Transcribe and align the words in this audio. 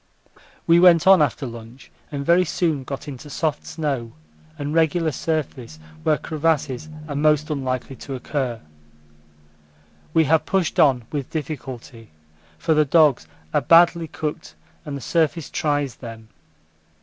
We 0.65 0.79
went 0.79 1.05
on 1.05 1.21
after 1.21 1.45
lunch, 1.45 1.91
and 2.11 2.25
very 2.25 2.43
soon 2.43 2.83
got 2.83 3.07
into 3.07 3.29
soft 3.29 3.67
snow 3.67 4.13
and 4.57 4.73
regular 4.73 5.11
surface 5.11 5.77
where 6.01 6.17
crevasses 6.17 6.89
are 7.07 7.13
most 7.15 7.51
unlikely 7.51 7.97
to 7.97 8.15
occur. 8.15 8.61
We 10.11 10.23
have 10.23 10.43
pushed 10.47 10.79
on 10.79 11.03
with 11.11 11.29
difficulty, 11.29 12.09
for 12.57 12.73
the 12.73 12.83
dogs 12.83 13.27
are 13.53 13.61
badly 13.61 14.07
cooked 14.07 14.55
and 14.85 14.97
the 14.97 15.01
surface 15.01 15.51
tries 15.51 15.93
them. 15.97 16.29